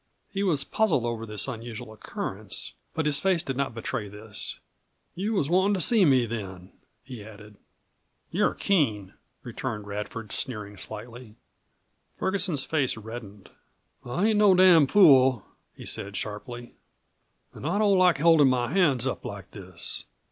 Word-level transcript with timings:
He 0.31 0.41
was 0.41 0.63
puzzled 0.63 1.05
over 1.05 1.27
this 1.27 1.47
unusual 1.47 1.93
occurrence, 1.93 2.73
but 2.95 3.05
his 3.05 3.19
face 3.19 3.43
did 3.43 3.55
not 3.55 3.75
betray 3.75 4.09
this. 4.09 4.59
"You 5.13 5.33
was 5.33 5.47
wantin' 5.47 5.75
to 5.75 5.79
see 5.79 6.05
me 6.05 6.25
then," 6.25 6.71
he 7.03 7.23
added. 7.23 7.55
"You're 8.31 8.55
keen," 8.55 9.13
returned 9.43 9.85
Radford, 9.85 10.31
sneering 10.31 10.75
slightly. 10.77 11.35
Ferguson's 12.15 12.63
face 12.63 12.97
reddened. 12.97 13.51
"I 14.03 14.29
ain't 14.29 14.39
no 14.39 14.55
damn 14.55 14.87
fool," 14.87 15.45
he 15.75 15.85
said 15.85 16.17
sharply. 16.17 16.73
"An' 17.53 17.63
I 17.65 17.77
don't 17.77 17.95
like 17.95 18.17
holdin' 18.17 18.47
my 18.49 18.69
hands 18.73 19.05
up 19.05 19.23
like 19.23 19.51
this. 19.51 20.05